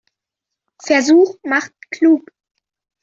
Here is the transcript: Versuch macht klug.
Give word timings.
Versuch 0.83 1.37
macht 1.43 1.75
klug. 1.91 2.31